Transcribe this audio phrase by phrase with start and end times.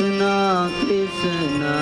[0.00, 0.36] कृष्णा
[0.80, 1.76] कृष्णा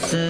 [0.00, 0.29] です。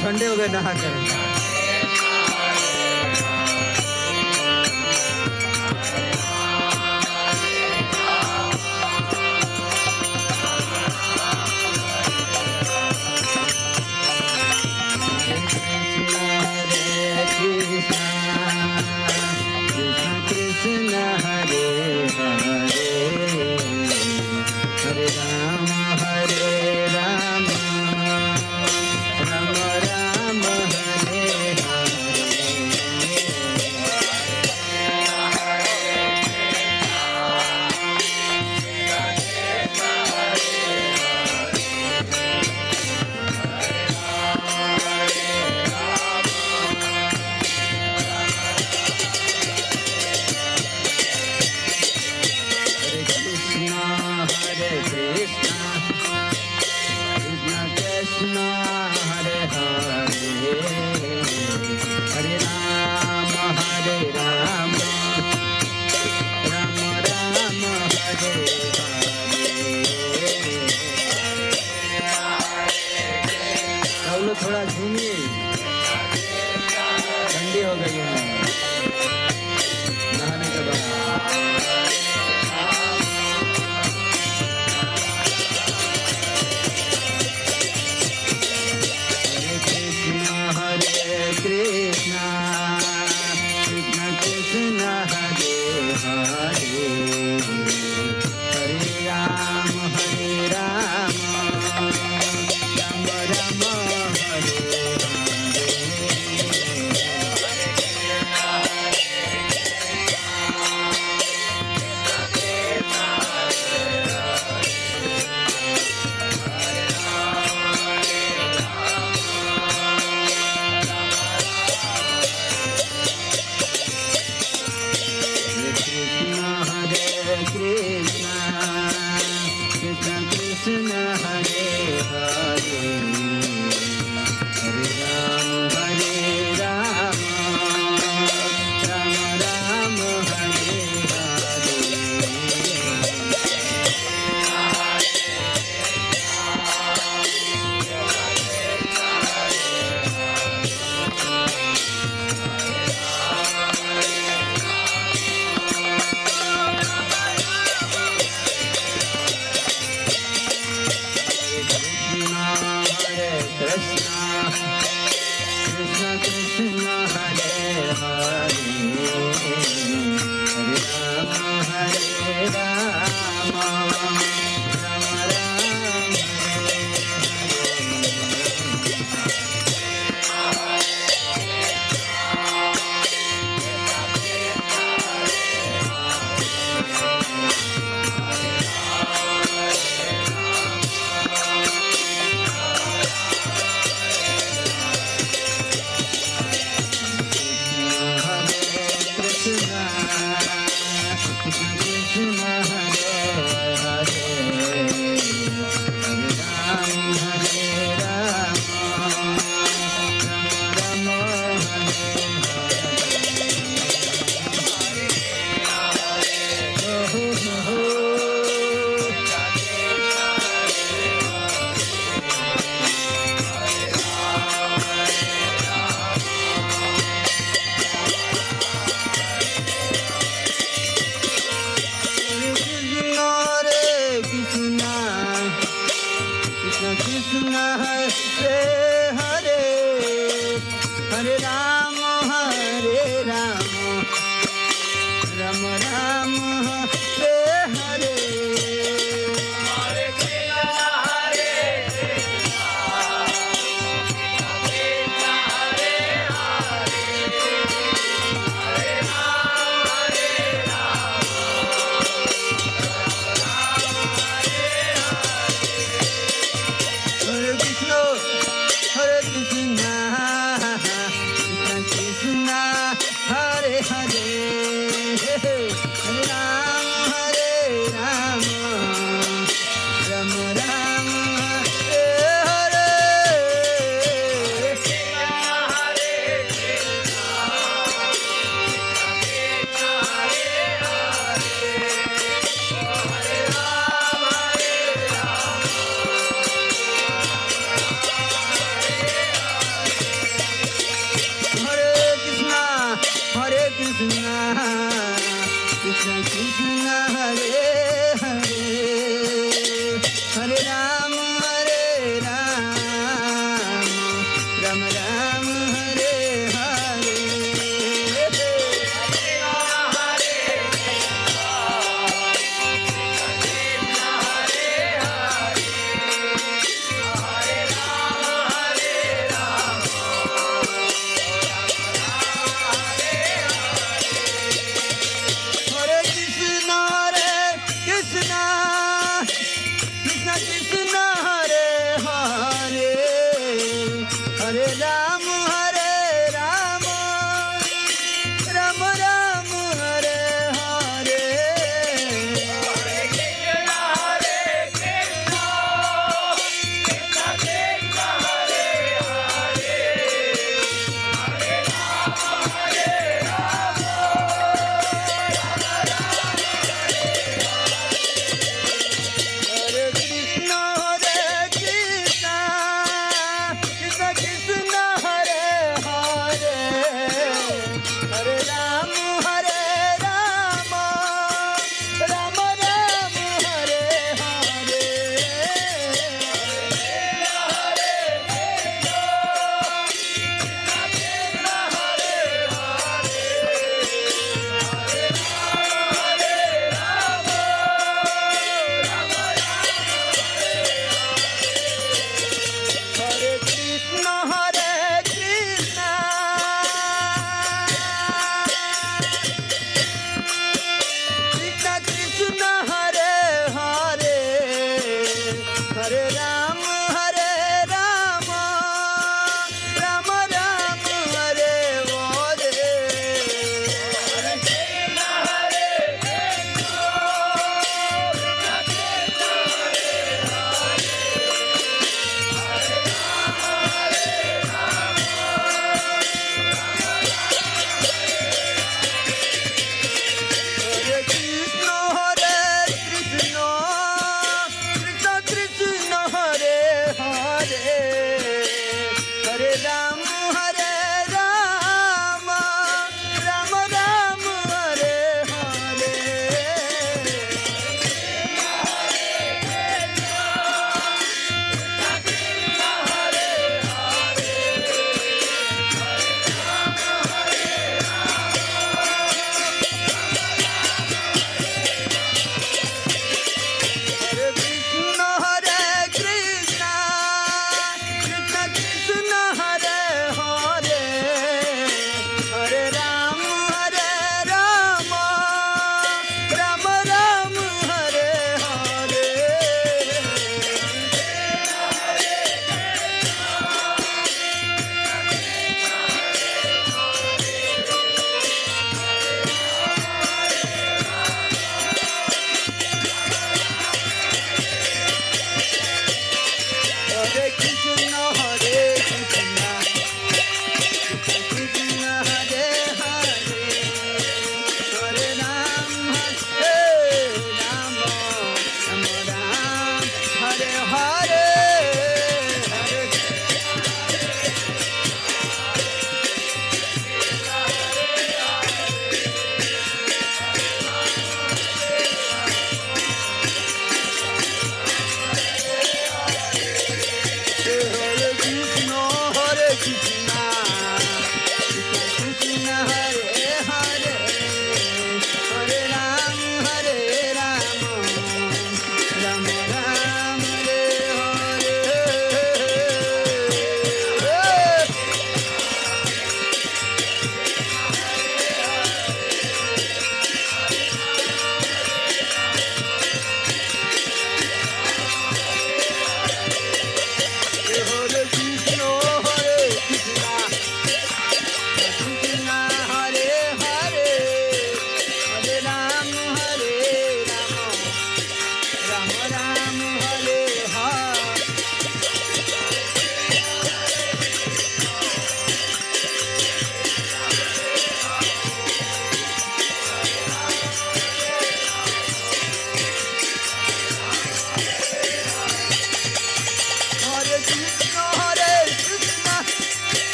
[0.00, 1.31] ठंडे हो गए नहा कर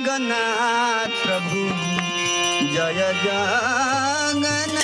[0.00, 1.62] जगन्नाथ प्रभु।
[2.72, 4.79] जय जगन्नाथ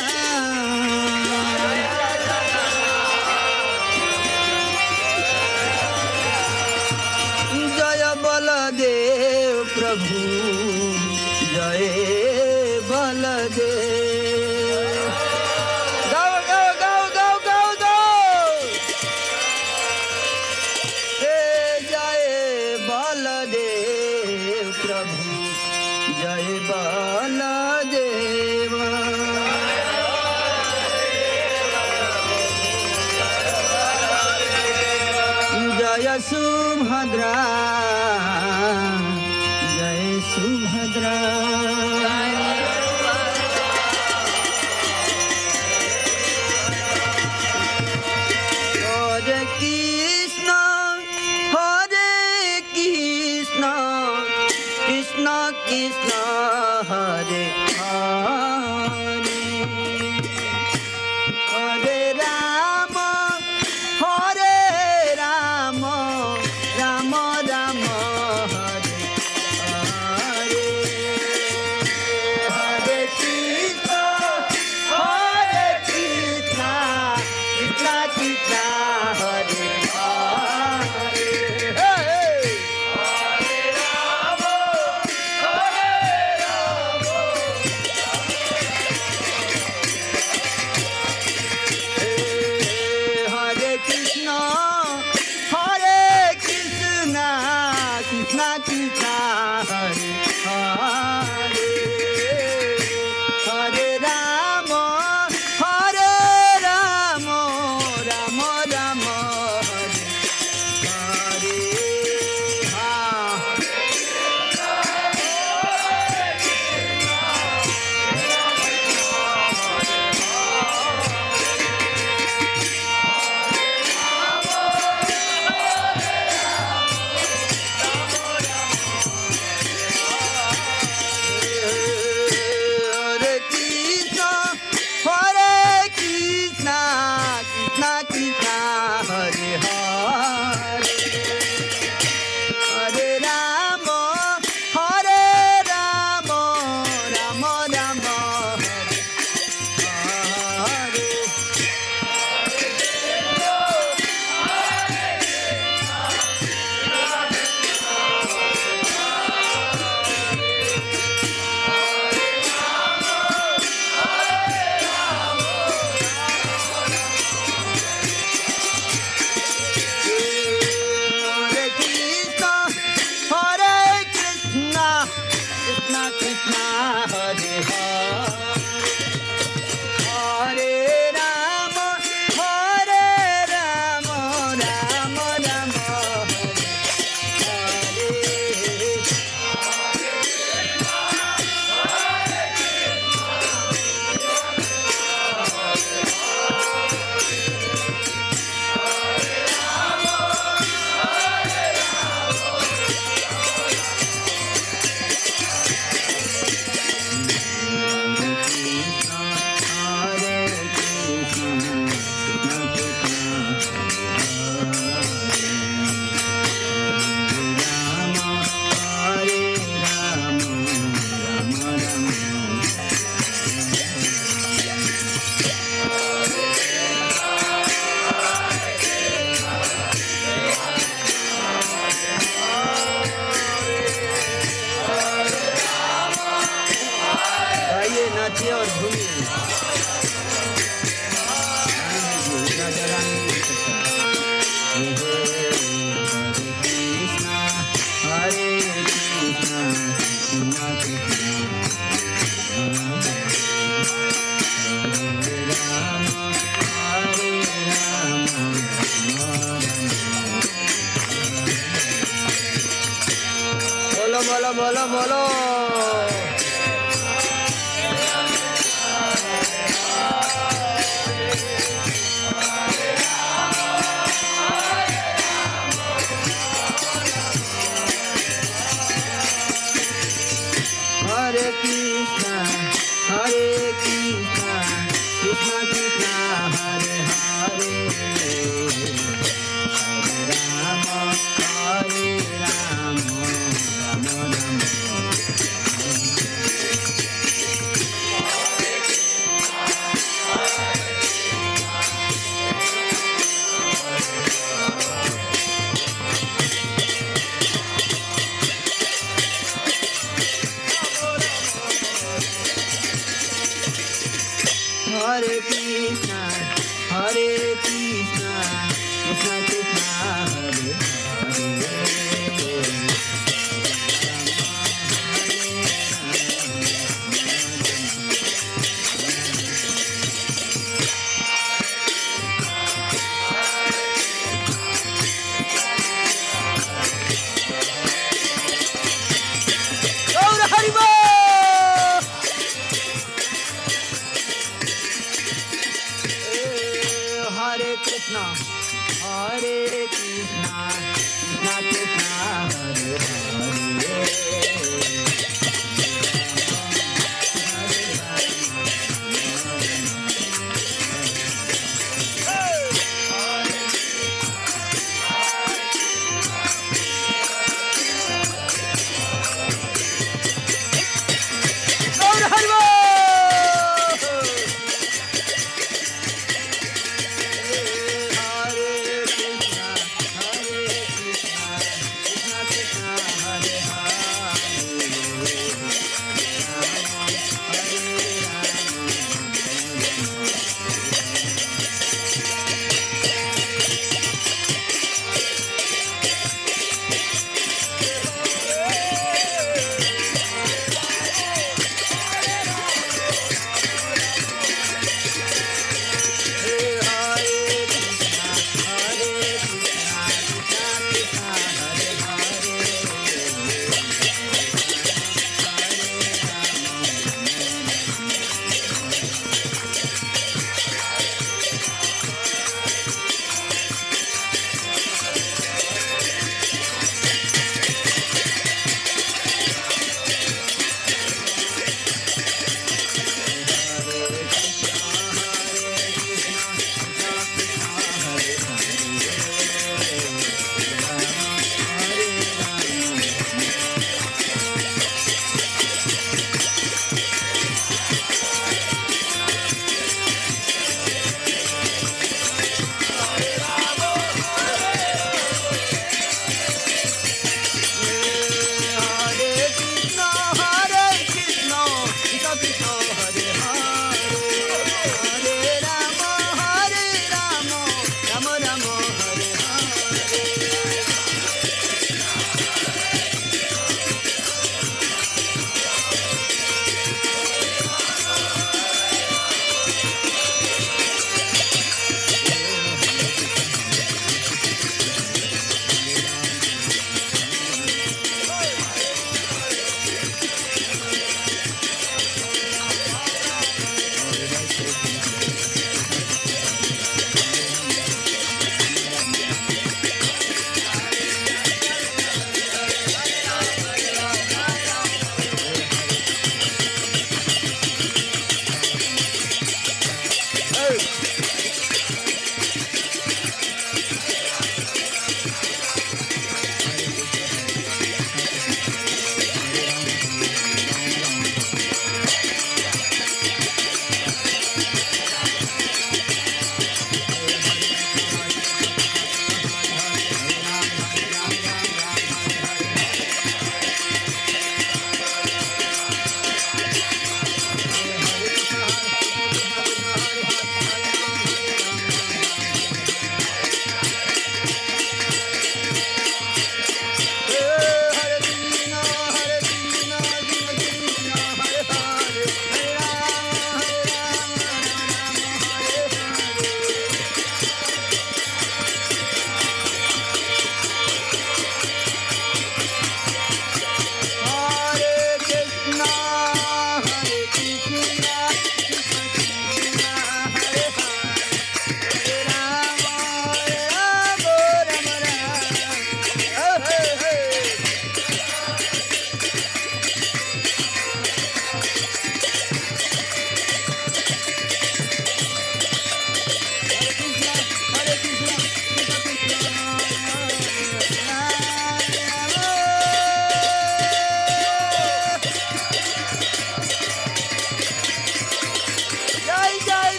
[98.35, 100.26] ना की चाह